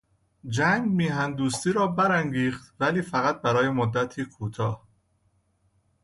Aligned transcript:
جنگ 0.47 0.89
میهن 0.91 1.33
دوستی 1.33 1.71
را 1.73 1.87
برانگیخت 1.87 2.73
ولی 2.79 3.01
فقط 3.01 3.41
برای 3.41 3.69
مدتی 3.69 4.25
کوتاه. 4.25 4.87